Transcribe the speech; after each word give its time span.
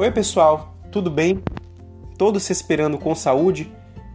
Oi, 0.00 0.12
pessoal, 0.12 0.76
tudo 0.92 1.10
bem? 1.10 1.42
Todos 2.16 2.46
respirando 2.46 2.98
com 2.98 3.16
saúde? 3.16 3.68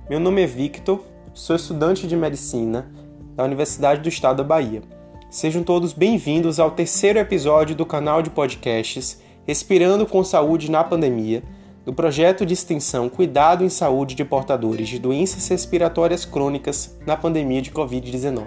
Meu 0.09 0.17
nome 0.17 0.41
é 0.41 0.47
Victor, 0.47 1.03
sou 1.33 1.57
estudante 1.57 2.07
de 2.07 2.15
medicina 2.15 2.89
da 3.35 3.43
Universidade 3.43 3.99
do 3.99 4.07
Estado 4.07 4.37
da 4.37 4.43
Bahia. 4.45 4.81
Sejam 5.29 5.61
todos 5.61 5.91
bem-vindos 5.91 6.57
ao 6.57 6.71
terceiro 6.71 7.19
episódio 7.19 7.75
do 7.75 7.85
canal 7.85 8.21
de 8.21 8.29
podcasts 8.29 9.21
Respirando 9.45 10.05
com 10.05 10.23
Saúde 10.23 10.71
na 10.71 10.85
Pandemia, 10.85 11.43
do 11.83 11.93
projeto 11.93 12.45
de 12.45 12.53
extensão 12.53 13.09
Cuidado 13.09 13.65
em 13.65 13.69
Saúde 13.69 14.15
de 14.15 14.23
Portadores 14.23 14.87
de 14.87 14.97
Doenças 14.97 15.45
Respiratórias 15.49 16.23
Crônicas 16.23 16.97
na 17.05 17.17
Pandemia 17.17 17.61
de 17.61 17.71
Covid-19. 17.71 18.45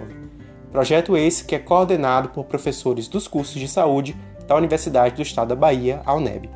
Projeto 0.71 1.15
esse 1.15 1.45
que 1.45 1.53
é 1.53 1.59
coordenado 1.59 2.29
por 2.29 2.45
professores 2.45 3.07
dos 3.07 3.27
cursos 3.27 3.61
de 3.61 3.67
saúde 3.67 4.17
da 4.47 4.55
Universidade 4.55 5.17
do 5.17 5.21
Estado 5.21 5.49
da 5.49 5.55
Bahia, 5.55 6.01
a 6.03 6.15
UNEB. 6.15 6.49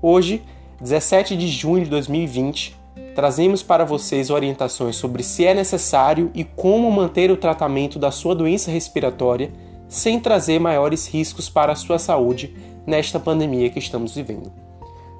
Hoje, 0.00 0.42
17 0.80 1.36
de 1.36 1.48
junho 1.48 1.84
de 1.84 1.90
2020, 1.90 2.76
trazemos 3.16 3.64
para 3.64 3.84
vocês 3.84 4.30
orientações 4.30 4.94
sobre 4.94 5.24
se 5.24 5.44
é 5.44 5.52
necessário 5.52 6.30
e 6.34 6.44
como 6.44 6.90
manter 6.90 7.32
o 7.32 7.36
tratamento 7.36 7.98
da 7.98 8.12
sua 8.12 8.34
doença 8.34 8.70
respiratória 8.70 9.50
sem 9.88 10.20
trazer 10.20 10.60
maiores 10.60 11.08
riscos 11.08 11.48
para 11.48 11.72
a 11.72 11.76
sua 11.76 11.98
saúde 11.98 12.54
nesta 12.86 13.18
pandemia 13.18 13.70
que 13.70 13.78
estamos 13.80 14.14
vivendo. 14.14 14.52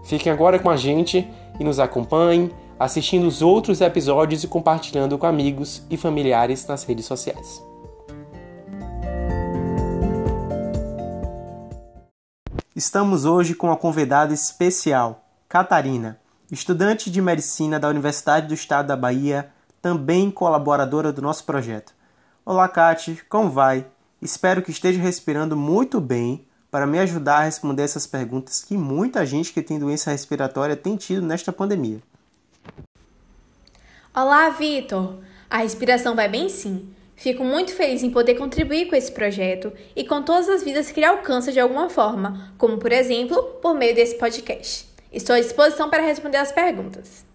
Fiquem 0.04 0.30
agora 0.30 0.58
com 0.58 0.70
a 0.70 0.76
gente 0.76 1.26
e 1.58 1.64
nos 1.64 1.80
acompanhem, 1.80 2.50
assistindo 2.78 3.26
os 3.26 3.42
outros 3.42 3.80
episódios 3.80 4.44
e 4.44 4.48
compartilhando 4.48 5.18
com 5.18 5.26
amigos 5.26 5.82
e 5.90 5.96
familiares 5.96 6.66
nas 6.68 6.84
redes 6.84 7.06
sociais. 7.06 7.67
Estamos 12.78 13.24
hoje 13.24 13.56
com 13.56 13.66
uma 13.66 13.76
convidada 13.76 14.32
especial, 14.32 15.28
Catarina, 15.48 16.16
estudante 16.48 17.10
de 17.10 17.20
medicina 17.20 17.76
da 17.76 17.88
Universidade 17.88 18.46
do 18.46 18.54
Estado 18.54 18.86
da 18.86 18.96
Bahia, 18.96 19.50
também 19.82 20.30
colaboradora 20.30 21.12
do 21.12 21.20
nosso 21.20 21.42
projeto. 21.42 21.92
Olá, 22.46 22.68
Cati, 22.68 23.20
como 23.28 23.50
vai? 23.50 23.84
Espero 24.22 24.62
que 24.62 24.70
esteja 24.70 25.00
respirando 25.00 25.56
muito 25.56 26.00
bem 26.00 26.46
para 26.70 26.86
me 26.86 27.00
ajudar 27.00 27.38
a 27.38 27.44
responder 27.46 27.82
essas 27.82 28.06
perguntas 28.06 28.62
que 28.62 28.76
muita 28.76 29.26
gente 29.26 29.52
que 29.52 29.60
tem 29.60 29.76
doença 29.76 30.12
respiratória 30.12 30.76
tem 30.76 30.96
tido 30.96 31.26
nesta 31.26 31.52
pandemia. 31.52 32.00
Olá, 34.14 34.50
Vitor! 34.50 35.16
A 35.50 35.58
respiração 35.58 36.14
vai 36.14 36.28
bem 36.28 36.48
sim. 36.48 36.88
Fico 37.18 37.42
muito 37.42 37.74
feliz 37.74 38.04
em 38.04 38.10
poder 38.12 38.36
contribuir 38.36 38.86
com 38.86 38.94
esse 38.94 39.10
projeto 39.10 39.72
e 39.96 40.04
com 40.04 40.22
todas 40.22 40.48
as 40.48 40.62
vidas 40.62 40.92
que 40.92 41.00
ele 41.00 41.06
alcança 41.06 41.50
de 41.50 41.58
alguma 41.58 41.90
forma, 41.90 42.54
como 42.56 42.78
por 42.78 42.92
exemplo, 42.92 43.42
por 43.60 43.74
meio 43.74 43.92
desse 43.92 44.14
podcast. 44.16 44.88
Estou 45.12 45.34
à 45.34 45.40
disposição 45.40 45.90
para 45.90 46.00
responder 46.00 46.36
as 46.36 46.52
perguntas. 46.52 47.26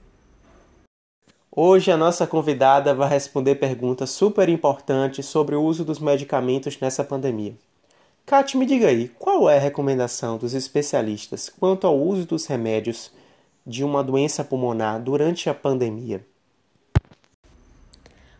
Hoje 1.51 1.91
a 1.91 1.97
nossa 1.97 2.25
convidada 2.25 2.93
vai 2.93 3.09
responder 3.09 3.55
perguntas 3.55 4.09
super 4.11 4.47
importantes 4.47 5.25
sobre 5.25 5.53
o 5.53 5.61
uso 5.61 5.83
dos 5.83 5.99
medicamentos 5.99 6.79
nessa 6.79 7.03
pandemia. 7.03 7.53
Kat, 8.25 8.55
me 8.55 8.65
diga 8.65 8.87
aí, 8.87 9.09
qual 9.19 9.49
é 9.49 9.57
a 9.57 9.61
recomendação 9.61 10.37
dos 10.37 10.53
especialistas 10.53 11.49
quanto 11.49 11.85
ao 11.85 11.99
uso 11.99 12.25
dos 12.25 12.45
remédios 12.45 13.11
de 13.67 13.83
uma 13.83 14.01
doença 14.01 14.45
pulmonar 14.45 15.03
durante 15.03 15.49
a 15.49 15.53
pandemia? 15.53 16.25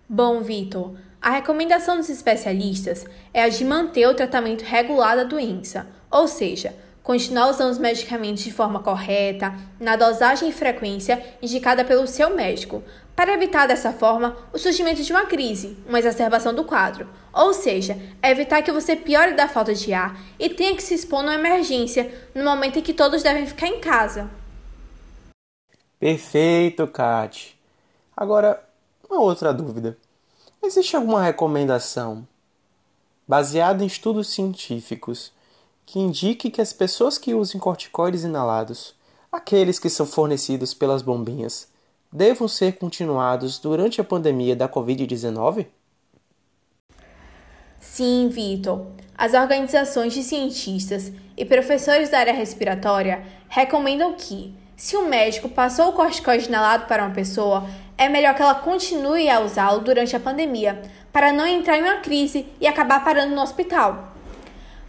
Bom, 0.07 0.41
Vitor, 0.41 0.95
a 1.23 1.29
recomendação 1.29 1.95
dos 1.95 2.09
especialistas 2.09 3.05
é 3.33 3.43
a 3.43 3.47
de 3.47 3.63
manter 3.63 4.05
o 4.05 4.13
tratamento 4.13 4.63
regular 4.63 5.15
da 5.15 5.23
doença, 5.23 5.87
ou 6.11 6.27
seja, 6.27 6.75
continuar 7.01 7.49
usando 7.49 7.71
os 7.71 7.77
medicamentos 7.77 8.43
de 8.43 8.51
forma 8.51 8.83
correta, 8.83 9.55
na 9.79 9.95
dosagem 9.95 10.49
e 10.49 10.51
frequência 10.51 11.23
indicada 11.41 11.85
pelo 11.85 12.05
seu 12.07 12.35
médico, 12.35 12.83
para 13.15 13.33
evitar 13.33 13.67
dessa 13.67 13.93
forma 13.93 14.35
o 14.51 14.57
surgimento 14.57 15.01
de 15.01 15.13
uma 15.13 15.25
crise, 15.25 15.77
uma 15.87 15.97
exacerbação 15.97 16.53
do 16.53 16.65
quadro, 16.65 17.07
ou 17.31 17.53
seja, 17.53 17.97
evitar 18.21 18.61
que 18.61 18.73
você 18.73 18.93
piore 18.93 19.33
da 19.33 19.47
falta 19.47 19.73
de 19.73 19.93
ar 19.93 20.19
e 20.37 20.49
tenha 20.49 20.75
que 20.75 20.83
se 20.83 20.93
expor 20.93 21.21
numa 21.23 21.35
emergência 21.35 22.13
no 22.35 22.43
momento 22.43 22.79
em 22.79 22.81
que 22.81 22.93
todos 22.93 23.23
devem 23.23 23.47
ficar 23.47 23.67
em 23.67 23.79
casa. 23.79 24.29
Perfeito, 25.97 26.85
Kat. 26.85 27.57
Agora, 28.13 28.61
uma 29.09 29.21
outra 29.21 29.53
dúvida. 29.53 29.97
Existe 30.65 30.95
alguma 30.95 31.21
recomendação 31.21 32.25
baseada 33.27 33.83
em 33.83 33.87
estudos 33.87 34.29
científicos 34.29 35.33
que 35.85 35.99
indique 35.99 36.49
que 36.49 36.61
as 36.61 36.71
pessoas 36.71 37.17
que 37.17 37.33
usem 37.33 37.59
corticoides 37.59 38.23
inalados, 38.23 38.95
aqueles 39.29 39.77
que 39.77 39.89
são 39.89 40.05
fornecidos 40.05 40.73
pelas 40.73 41.01
bombinhas, 41.01 41.67
devam 42.09 42.47
ser 42.47 42.77
continuados 42.77 43.59
durante 43.59 43.99
a 43.99 44.05
pandemia 44.05 44.55
da 44.55 44.69
Covid-19? 44.69 45.67
Sim, 47.81 48.29
Vitor. 48.29 48.87
As 49.17 49.33
organizações 49.33 50.13
de 50.13 50.23
cientistas 50.23 51.11
e 51.35 51.43
professores 51.43 52.09
da 52.09 52.19
área 52.19 52.33
respiratória 52.33 53.21
recomendam 53.49 54.13
que, 54.13 54.55
se 54.77 54.95
um 54.95 55.09
médico 55.09 55.49
passou 55.49 55.89
o 55.89 55.93
corticoide 55.93 56.47
inalado 56.47 56.87
para 56.87 57.03
uma 57.03 57.13
pessoa, 57.13 57.67
é 57.97 58.09
melhor 58.09 58.35
que 58.35 58.41
ela 58.41 58.55
continue 58.55 59.29
a 59.29 59.39
usá-lo 59.39 59.81
durante 59.81 60.15
a 60.15 60.19
pandemia, 60.19 60.81
para 61.11 61.31
não 61.31 61.45
entrar 61.45 61.77
em 61.77 61.83
uma 61.83 61.97
crise 61.97 62.45
e 62.59 62.67
acabar 62.67 63.03
parando 63.03 63.35
no 63.35 63.41
hospital. 63.41 64.13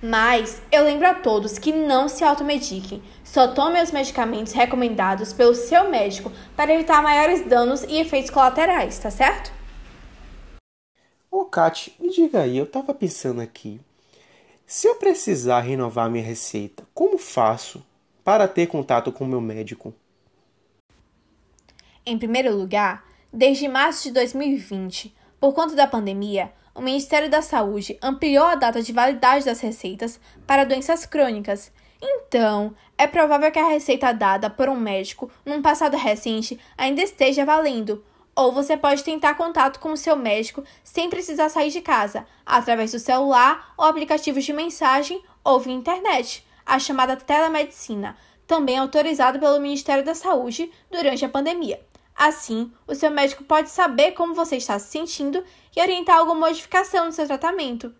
Mas 0.02 0.60
eu 0.70 0.84
lembro 0.84 1.08
a 1.08 1.14
todos 1.14 1.58
que 1.58 1.72
não 1.72 2.08
se 2.08 2.24
automediquem, 2.24 3.02
só 3.24 3.48
tomem 3.48 3.82
os 3.82 3.90
medicamentos 3.90 4.52
recomendados 4.52 5.32
pelo 5.32 5.54
seu 5.54 5.88
médico 5.88 6.30
para 6.54 6.74
evitar 6.74 7.02
maiores 7.02 7.46
danos 7.46 7.82
e 7.84 7.98
efeitos 7.98 8.30
colaterais, 8.30 8.98
tá 8.98 9.10
certo? 9.10 9.50
Ô, 11.30 11.44
Kat, 11.46 11.94
me 11.98 12.10
diga 12.10 12.40
aí, 12.40 12.56
eu 12.56 12.66
tava 12.66 12.92
pensando 12.94 13.40
aqui. 13.40 13.80
Se 14.66 14.86
eu 14.86 14.94
precisar 14.96 15.60
renovar 15.60 16.10
minha 16.10 16.24
receita, 16.24 16.84
como 16.94 17.18
faço 17.18 17.84
para 18.22 18.46
ter 18.46 18.66
contato 18.66 19.10
com 19.12 19.24
o 19.24 19.28
meu 19.28 19.40
médico? 19.40 19.94
Em 22.06 22.18
primeiro 22.18 22.54
lugar, 22.54 23.02
desde 23.32 23.66
março 23.66 24.02
de 24.02 24.10
2020, 24.10 25.16
por 25.40 25.54
conta 25.54 25.74
da 25.74 25.86
pandemia, 25.86 26.52
o 26.74 26.82
Ministério 26.82 27.30
da 27.30 27.40
Saúde 27.40 27.98
ampliou 28.02 28.44
a 28.44 28.56
data 28.56 28.82
de 28.82 28.92
validade 28.92 29.46
das 29.46 29.60
receitas 29.60 30.20
para 30.46 30.64
doenças 30.64 31.06
crônicas. 31.06 31.72
Então, 32.02 32.74
é 32.98 33.06
provável 33.06 33.50
que 33.50 33.58
a 33.58 33.68
receita 33.68 34.12
dada 34.12 34.50
por 34.50 34.68
um 34.68 34.76
médico 34.76 35.30
num 35.46 35.62
passado 35.62 35.96
recente 35.96 36.60
ainda 36.76 37.00
esteja 37.00 37.42
valendo. 37.42 38.04
Ou 38.36 38.52
você 38.52 38.76
pode 38.76 39.02
tentar 39.02 39.34
contato 39.36 39.80
com 39.80 39.92
o 39.92 39.96
seu 39.96 40.14
médico 40.14 40.62
sem 40.82 41.08
precisar 41.08 41.48
sair 41.48 41.70
de 41.70 41.80
casa, 41.80 42.26
através 42.44 42.92
do 42.92 42.98
celular 42.98 43.72
ou 43.78 43.86
aplicativos 43.86 44.44
de 44.44 44.52
mensagem 44.52 45.24
ou 45.42 45.58
via 45.58 45.72
internet, 45.72 46.46
a 46.66 46.78
chamada 46.78 47.16
telemedicina, 47.16 48.14
também 48.46 48.76
autorizada 48.76 49.38
pelo 49.38 49.58
Ministério 49.58 50.04
da 50.04 50.14
Saúde 50.14 50.70
durante 50.90 51.24
a 51.24 51.30
pandemia. 51.30 51.80
Assim, 52.14 52.72
o 52.86 52.94
seu 52.94 53.10
médico 53.10 53.44
pode 53.44 53.70
saber 53.70 54.12
como 54.12 54.34
você 54.34 54.56
está 54.56 54.78
se 54.78 54.88
sentindo 54.88 55.42
e 55.74 55.80
orientar 55.80 56.16
alguma 56.16 56.46
modificação 56.48 57.06
no 57.06 57.12
seu 57.12 57.26
tratamento. 57.26 57.92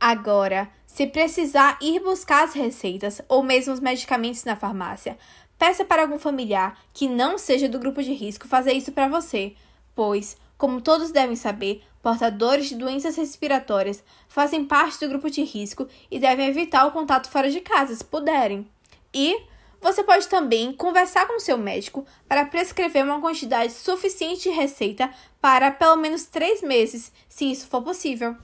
Agora, 0.00 0.70
se 0.86 1.06
precisar 1.06 1.78
ir 1.80 2.00
buscar 2.00 2.44
as 2.44 2.54
receitas 2.54 3.20
ou 3.28 3.42
mesmo 3.42 3.72
os 3.72 3.80
medicamentos 3.80 4.44
na 4.44 4.56
farmácia, 4.56 5.18
peça 5.58 5.84
para 5.84 6.02
algum 6.02 6.18
familiar 6.18 6.78
que 6.92 7.08
não 7.08 7.38
seja 7.38 7.68
do 7.68 7.78
grupo 7.78 8.02
de 8.02 8.12
risco 8.12 8.48
fazer 8.48 8.72
isso 8.72 8.92
para 8.92 9.08
você, 9.08 9.54
pois, 9.94 10.36
como 10.56 10.80
todos 10.80 11.10
devem 11.10 11.36
saber, 11.36 11.82
portadores 12.02 12.68
de 12.68 12.76
doenças 12.76 13.16
respiratórias 13.16 14.04
fazem 14.28 14.64
parte 14.64 15.00
do 15.00 15.08
grupo 15.08 15.30
de 15.30 15.42
risco 15.42 15.88
e 16.10 16.18
devem 16.18 16.46
evitar 16.46 16.86
o 16.86 16.92
contato 16.92 17.30
fora 17.30 17.50
de 17.50 17.60
casa 17.60 17.94
se 17.94 18.04
puderem. 18.04 18.66
E 19.12 19.42
você 19.84 20.02
pode 20.02 20.26
também 20.28 20.72
conversar 20.72 21.28
com 21.28 21.38
seu 21.38 21.58
médico 21.58 22.06
para 22.26 22.46
prescrever 22.46 23.04
uma 23.04 23.20
quantidade 23.20 23.70
suficiente 23.70 24.44
de 24.44 24.48
receita 24.48 25.10
para 25.42 25.70
pelo 25.70 25.96
menos 25.96 26.24
três 26.24 26.62
meses, 26.62 27.12
se 27.28 27.50
isso 27.50 27.66
for 27.66 27.82
possível. 27.82 28.34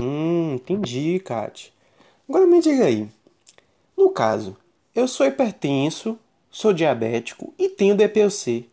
Hum, 0.00 0.54
entendi, 0.54 1.18
Kat. 1.18 1.74
Agora 2.28 2.46
me 2.46 2.60
diga 2.60 2.84
aí. 2.84 3.08
No 3.96 4.10
caso, 4.10 4.56
eu 4.94 5.08
sou 5.08 5.26
hipertenso, 5.26 6.16
sou 6.48 6.72
diabético 6.72 7.52
e 7.58 7.68
tenho 7.68 7.96
DPOC. 7.96 8.70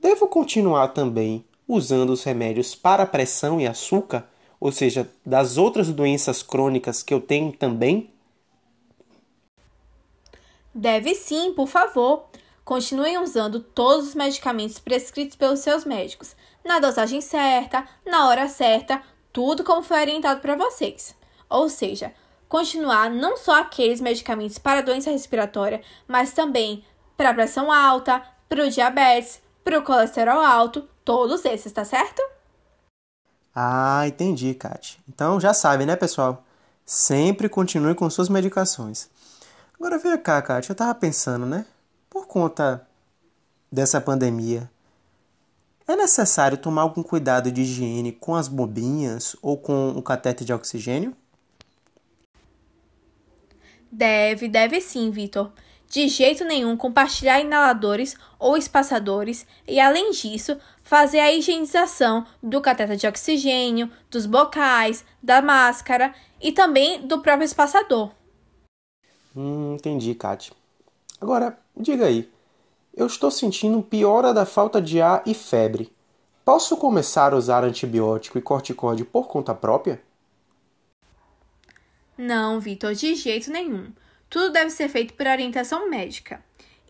Devo 0.00 0.28
continuar 0.28 0.88
também 0.88 1.44
usando 1.66 2.10
os 2.10 2.22
remédios 2.22 2.76
para 2.76 3.04
pressão 3.04 3.60
e 3.60 3.66
açúcar, 3.66 4.24
ou 4.60 4.70
seja, 4.70 5.10
das 5.26 5.56
outras 5.56 5.88
doenças 5.88 6.44
crônicas 6.44 7.02
que 7.02 7.12
eu 7.12 7.20
tenho 7.20 7.50
também? 7.50 8.08
Deve 10.78 11.12
sim, 11.12 11.52
por 11.54 11.66
favor. 11.66 12.26
Continuem 12.64 13.18
usando 13.18 13.58
todos 13.58 14.06
os 14.06 14.14
medicamentos 14.14 14.78
prescritos 14.78 15.34
pelos 15.34 15.58
seus 15.58 15.84
médicos, 15.84 16.36
na 16.64 16.78
dosagem 16.78 17.20
certa, 17.20 17.84
na 18.06 18.28
hora 18.28 18.48
certa, 18.48 19.02
tudo 19.32 19.64
como 19.64 19.82
foi 19.82 19.98
orientado 19.98 20.40
para 20.40 20.54
vocês. 20.54 21.16
Ou 21.50 21.68
seja, 21.68 22.14
continuar 22.48 23.10
não 23.10 23.36
só 23.36 23.58
aqueles 23.58 24.00
medicamentos 24.00 24.56
para 24.56 24.80
doença 24.80 25.10
respiratória, 25.10 25.82
mas 26.06 26.32
também 26.32 26.84
para 27.16 27.34
pressão 27.34 27.72
alta, 27.72 28.22
para 28.48 28.64
o 28.64 28.70
diabetes, 28.70 29.42
para 29.64 29.80
o 29.80 29.82
colesterol 29.82 30.38
alto, 30.38 30.88
todos 31.04 31.44
esses, 31.44 31.72
tá 31.72 31.84
certo? 31.84 32.22
Ah, 33.52 34.06
entendi, 34.06 34.54
Kate. 34.54 35.00
Então 35.08 35.40
já 35.40 35.52
sabe, 35.52 35.84
né, 35.84 35.96
pessoal? 35.96 36.44
Sempre 36.86 37.48
continue 37.48 37.96
com 37.96 38.08
suas 38.08 38.28
medicações. 38.28 39.10
Agora 39.78 39.96
vem 39.96 40.18
cá, 40.18 40.42
Kate, 40.42 40.70
eu 40.70 40.76
tava 40.76 40.92
pensando, 40.94 41.46
né? 41.46 41.64
Por 42.10 42.26
conta 42.26 42.84
dessa 43.70 44.00
pandemia, 44.00 44.68
é 45.86 45.94
necessário 45.94 46.58
tomar 46.58 46.82
algum 46.82 47.02
cuidado 47.02 47.52
de 47.52 47.62
higiene 47.62 48.10
com 48.10 48.34
as 48.34 48.48
bombinhas 48.48 49.36
ou 49.40 49.56
com 49.56 49.90
o 49.90 50.02
catéter 50.02 50.44
de 50.44 50.52
oxigênio? 50.52 51.16
Deve, 53.90 54.48
deve 54.48 54.80
sim, 54.80 55.10
Vitor. 55.10 55.52
De 55.88 56.08
jeito 56.08 56.44
nenhum 56.44 56.76
compartilhar 56.76 57.40
inaladores 57.40 58.16
ou 58.38 58.56
espaçadores 58.56 59.46
e, 59.66 59.80
além 59.80 60.10
disso, 60.10 60.58
fazer 60.82 61.20
a 61.20 61.32
higienização 61.32 62.26
do 62.42 62.60
cateter 62.60 62.96
de 62.96 63.06
oxigênio, 63.06 63.90
dos 64.10 64.26
bocais, 64.26 65.04
da 65.22 65.40
máscara 65.40 66.12
e 66.42 66.52
também 66.52 67.06
do 67.06 67.22
próprio 67.22 67.46
espaçador. 67.46 68.17
Hum, 69.40 69.74
entendi, 69.74 70.16
Kate. 70.16 70.52
Agora, 71.20 71.56
diga 71.76 72.06
aí, 72.06 72.28
eu 72.92 73.06
estou 73.06 73.30
sentindo 73.30 73.80
piora 73.80 74.34
da 74.34 74.44
falta 74.44 74.82
de 74.82 75.00
ar 75.00 75.22
e 75.24 75.32
febre. 75.32 75.92
Posso 76.44 76.76
começar 76.76 77.32
a 77.32 77.36
usar 77.36 77.62
antibiótico 77.62 78.36
e 78.36 78.42
corticóide 78.42 79.04
por 79.04 79.28
conta 79.28 79.54
própria? 79.54 80.02
Não, 82.16 82.58
Vitor, 82.58 82.94
de 82.94 83.14
jeito 83.14 83.48
nenhum. 83.52 83.92
Tudo 84.28 84.50
deve 84.50 84.70
ser 84.70 84.88
feito 84.88 85.14
por 85.14 85.28
orientação 85.28 85.88
médica. 85.88 86.42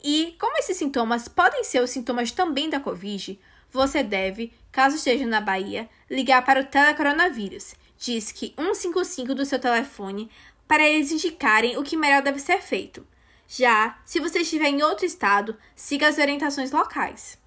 E, 0.03 0.35
como 0.41 0.57
esses 0.57 0.79
sintomas 0.79 1.29
podem 1.29 1.65
ser 1.65 1.83
os 1.83 1.91
sintomas 1.91 2.33
também 2.33 2.71
da 2.71 2.81
Covid, 2.81 3.39
você 3.71 4.03
deve, 4.03 4.55
caso 4.73 4.97
esteja 4.97 5.27
na 5.27 5.43
Bahia, 5.43 5.87
ligar 6.11 6.43
para 6.47 6.63
o 6.63 6.65
telecoronavírus, 6.65 7.75
diz 7.99 8.33
que 8.33 8.55
155 8.57 9.35
do 9.35 9.45
seu 9.45 9.59
telefone, 9.59 10.31
para 10.69 10.87
eles 10.87 11.11
indicarem 11.11 11.79
o 11.79 11.83
que 11.83 11.97
melhor 11.97 12.23
deve 12.23 12.39
ser 12.39 12.61
feito. 12.61 13.05
Já, 13.49 13.99
se 14.05 14.21
você 14.21 14.41
estiver 14.41 14.69
em 14.69 14.83
outro 14.83 15.07
estado, 15.07 15.57
siga 15.75 16.07
as 16.07 16.19
orientações 16.19 16.71
locais. 16.71 17.39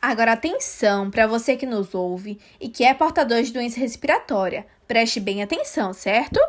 Agora 0.00 0.32
atenção 0.32 1.10
para 1.10 1.26
você 1.26 1.56
que 1.56 1.66
nos 1.66 1.94
ouve 1.94 2.40
e 2.58 2.68
que 2.68 2.84
é 2.84 2.94
portador 2.94 3.42
de 3.42 3.52
doença 3.52 3.78
respiratória. 3.78 4.66
Preste 4.86 5.20
bem 5.20 5.42
atenção, 5.42 5.92
certo? 5.92 6.40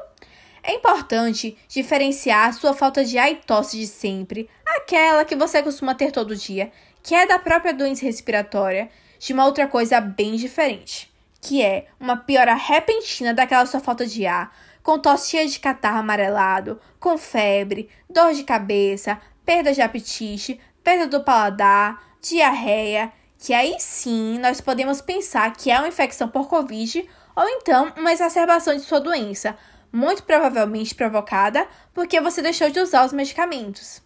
É 0.63 0.75
importante 0.75 1.57
diferenciar 1.67 2.53
sua 2.53 2.73
falta 2.73 3.03
de 3.03 3.17
ar 3.17 3.31
e 3.31 3.35
tosse 3.35 3.77
de 3.77 3.87
sempre, 3.87 4.49
aquela 4.65 5.25
que 5.25 5.35
você 5.35 5.63
costuma 5.63 5.95
ter 5.95 6.11
todo 6.11 6.35
dia, 6.35 6.71
que 7.01 7.15
é 7.15 7.25
da 7.25 7.39
própria 7.39 7.73
doença 7.73 8.05
respiratória, 8.05 8.89
de 9.17 9.33
uma 9.33 9.45
outra 9.45 9.67
coisa 9.67 9.99
bem 9.99 10.35
diferente, 10.35 11.08
que 11.41 11.61
é 11.61 11.87
uma 11.99 12.17
piora 12.17 12.53
repentina 12.53 13.33
daquela 13.33 13.65
sua 13.65 13.79
falta 13.79 14.05
de 14.05 14.25
ar, 14.25 14.55
com 14.83 14.99
tosse 14.99 15.31
cheia 15.31 15.47
de 15.47 15.59
catarro 15.59 15.99
amarelado, 15.99 16.79
com 16.99 17.17
febre, 17.17 17.89
dor 18.09 18.33
de 18.33 18.43
cabeça, 18.43 19.19
perda 19.45 19.73
de 19.73 19.81
apetite, 19.81 20.59
perda 20.83 21.07
do 21.07 21.23
paladar, 21.23 22.01
diarreia, 22.21 23.11
que 23.37 23.53
aí 23.53 23.75
sim 23.79 24.37
nós 24.39 24.59
podemos 24.59 25.01
pensar 25.01 25.53
que 25.55 25.71
é 25.71 25.77
uma 25.77 25.87
infecção 25.87 26.27
por 26.27 26.47
Covid 26.47 27.07
ou 27.35 27.47
então 27.47 27.93
uma 27.95 28.11
exacerbação 28.11 28.75
de 28.75 28.81
sua 28.81 28.99
doença, 28.99 29.57
muito 29.91 30.23
provavelmente 30.23 30.93
provocada 30.93 31.67
porque 31.93 32.19
você 32.19 32.41
deixou 32.41 32.69
de 32.69 32.79
usar 32.79 33.05
os 33.05 33.13
medicamentos. 33.13 34.01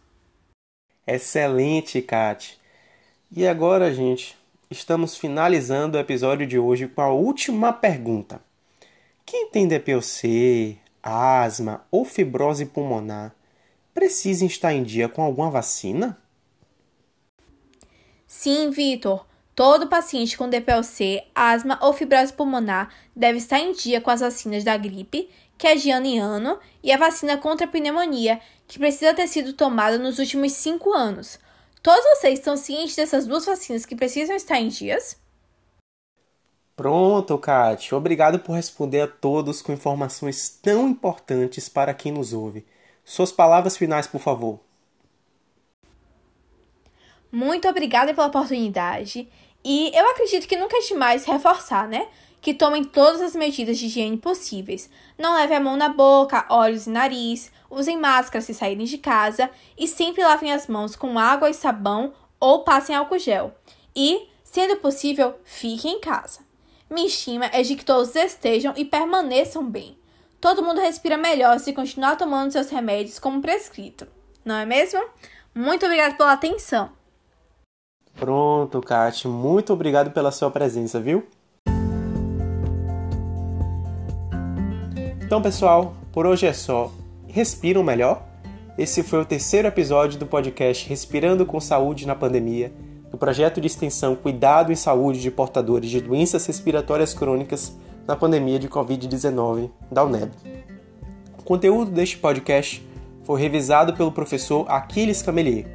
Excelente, 1.06 2.02
Kate. 2.02 2.60
E 3.32 3.48
agora, 3.48 3.94
gente, 3.94 4.38
estamos 4.74 5.16
finalizando 5.16 5.98
o 5.98 6.00
episódio 6.00 6.48
de 6.48 6.58
hoje 6.58 6.88
com 6.88 7.02
a 7.02 7.12
última 7.12 7.72
pergunta. 7.72 8.42
Quem 9.26 9.50
tem 9.50 9.68
DPOC, 9.68 10.80
asma 11.02 11.86
ou 11.92 12.04
fibrose 12.04 12.66
pulmonar 12.66 13.36
precisa 13.94 14.46
estar 14.46 14.74
em 14.74 14.84
dia 14.84 15.08
com 15.08 15.22
alguma 15.22 15.52
vacina? 15.52 16.18
Sim, 18.26 18.72
Vitor. 18.72 19.26
Todo 19.56 19.88
paciente 19.88 20.36
com 20.36 20.50
DPLC, 20.50 21.24
asma 21.36 21.78
ou 21.80 21.94
fibrose 21.94 22.34
pulmonar 22.34 22.90
deve 23.16 23.38
estar 23.38 23.60
em 23.60 23.72
dia 23.74 24.02
com 24.02 24.10
as 24.10 24.22
vacinas 24.22 24.64
da 24.64 24.76
gripe, 24.76 25.30
que 25.56 25.68
é 25.68 25.76
de 25.76 25.92
ano 25.92 26.08
em 26.08 26.18
ano, 26.18 26.58
e 26.82 26.92
a 26.92 26.98
vacina 26.98 27.38
contra 27.38 27.68
a 27.68 27.70
pneumonia, 27.70 28.42
que 28.68 28.80
precisa 28.80 29.14
ter 29.14 29.28
sido 29.28 29.54
tomada 29.54 30.00
nos 30.00 30.18
últimos 30.18 30.54
5 30.54 30.92
anos. 30.92 31.40
Todos 31.84 32.02
vocês 32.06 32.40
estão 32.40 32.56
cientes 32.56 32.96
dessas 32.96 33.28
duas 33.28 33.46
vacinas 33.46 33.86
que 33.86 33.94
precisam 33.94 34.38
estar 34.38 34.58
em 34.58 34.70
dias? 34.70 35.22
Pronto, 36.78 37.38
Kátia. 37.38 37.98
Obrigado 37.98 38.40
por 38.40 38.54
responder 38.54 39.02
a 39.02 39.08
todos 39.08 39.62
com 39.62 39.74
informações 39.74 40.48
tão 40.50 40.88
importantes 40.88 41.68
para 41.68 41.94
quem 41.94 42.14
nos 42.14 42.32
ouve. 42.32 42.66
Suas 43.04 43.34
palavras 43.34 43.76
finais, 43.76 44.08
por 44.08 44.22
favor. 44.22 44.62
Muito 47.30 47.68
obrigada 47.68 48.14
pela 48.14 48.28
oportunidade. 48.28 49.28
E 49.62 49.92
eu 49.94 50.10
acredito 50.12 50.48
que 50.48 50.56
nunca 50.56 50.78
é 50.78 50.82
demais 50.82 51.26
reforçar, 51.26 51.90
né? 51.90 52.08
Que 52.44 52.54
tomem 52.54 52.84
todas 52.84 53.22
as 53.22 53.36
medidas 53.36 53.78
de 53.78 53.86
higiene 53.86 54.18
possíveis. 54.18 54.90
Não 55.18 55.34
leve 55.34 55.56
a 55.56 55.62
mão 55.62 55.78
na 55.78 55.88
boca, 55.88 56.46
olhos 56.50 56.86
e 56.86 56.90
nariz, 56.90 57.50
usem 57.70 57.98
máscara 57.98 58.44
se 58.44 58.54
saírem 58.54 58.86
de 58.86 58.98
casa 58.98 59.50
e 59.78 59.88
sempre 59.88 60.22
lavem 60.22 60.52
as 60.52 60.68
mãos 60.68 60.94
com 60.94 61.18
água 61.18 61.50
e 61.50 61.54
sabão 61.54 62.14
ou 62.40 62.66
passem 62.66 62.94
álcool 62.94 63.18
gel. 63.18 63.56
E, 63.96 64.28
sendo 64.44 64.76
possível, 64.76 65.36
fiquem 65.46 65.94
em 65.94 66.00
casa. 66.02 66.42
Minha 66.90 67.08
estima 67.08 67.46
é 67.46 67.62
de 67.62 67.78
que 67.78 67.86
todos 67.86 68.14
estejam 68.14 68.74
e 68.76 68.84
permaneçam 68.84 69.66
bem. 69.66 69.98
Todo 70.42 70.62
mundo 70.62 70.82
respira 70.82 71.16
melhor 71.16 71.58
se 71.62 71.72
continuar 71.72 72.18
tomando 72.18 72.52
seus 72.52 72.70
remédios 72.70 73.20
como 73.20 73.42
prescrito, 73.42 74.06
não 74.44 74.56
é 74.56 74.66
mesmo? 74.66 75.02
Muito 75.56 75.86
obrigada 75.86 76.16
pela 76.16 76.34
atenção. 76.34 76.92
Pronto, 78.14 78.82
Kátia. 78.82 79.30
Muito 79.30 79.72
obrigado 79.72 80.12
pela 80.12 80.30
sua 80.30 80.52
presença, 80.52 81.00
viu? 81.00 81.26
Então, 85.34 85.42
pessoal, 85.42 85.96
por 86.12 86.28
hoje 86.28 86.46
é 86.46 86.54
só. 86.54 86.92
Respiram 87.28 87.82
melhor? 87.82 88.24
Esse 88.78 89.02
foi 89.02 89.20
o 89.20 89.26
terceiro 89.26 89.68
episódio 89.68 90.20
do 90.20 90.28
podcast 90.28 90.88
Respirando 90.88 91.44
com 91.44 91.60
Saúde 91.60 92.06
na 92.06 92.14
Pandemia, 92.14 92.72
do 93.10 93.18
projeto 93.18 93.60
de 93.60 93.66
extensão 93.66 94.16
Cuidado 94.16 94.72
em 94.72 94.76
Saúde 94.76 95.20
de 95.20 95.32
Portadores 95.32 95.90
de 95.90 96.00
Doenças 96.00 96.46
Respiratórias 96.46 97.16
Crônicas 97.16 97.76
na 98.06 98.16
Pandemia 98.16 98.60
de 98.60 98.70
Covid-19 98.70 99.72
da 99.92 100.04
UNEB. 100.04 100.32
O 101.40 101.42
conteúdo 101.42 101.90
deste 101.90 102.20
podcast 102.20 102.88
foi 103.24 103.42
revisado 103.42 103.96
pelo 103.96 104.12
professor 104.12 104.70
Aquiles 104.70 105.24
Camelier. 105.24 105.66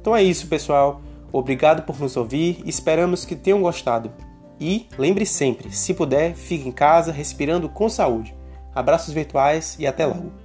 Então 0.00 0.16
é 0.16 0.24
isso, 0.24 0.48
pessoal. 0.48 1.00
Obrigado 1.30 1.84
por 1.84 2.00
nos 2.00 2.16
ouvir 2.16 2.60
esperamos 2.66 3.24
que 3.24 3.36
tenham 3.36 3.62
gostado. 3.62 4.10
E 4.58 4.88
lembre 4.98 5.24
sempre, 5.24 5.70
se 5.70 5.94
puder, 5.94 6.34
fique 6.34 6.68
em 6.68 6.72
casa 6.72 7.12
respirando 7.12 7.68
com 7.68 7.88
saúde. 7.88 8.41
Abraços 8.74 9.12
virtuais 9.12 9.76
e 9.78 9.86
até 9.86 10.06
logo. 10.06 10.41